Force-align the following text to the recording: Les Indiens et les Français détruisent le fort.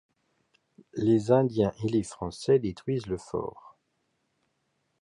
Les 0.95 1.29
Indiens 1.29 1.73
et 1.83 1.87
les 1.87 2.01
Français 2.01 2.57
détruisent 2.57 3.05
le 3.05 3.19
fort. 3.19 3.77